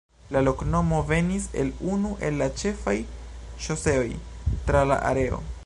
La 0.35 0.41
loknomo 0.45 1.01
venis 1.09 1.45
el 1.63 1.69
unu 1.97 2.13
el 2.29 2.39
la 2.43 2.47
ĉefaj 2.63 2.95
ŝoseoj 3.67 4.09
tra 4.71 4.83
la 4.93 4.99
areo. 5.11 5.43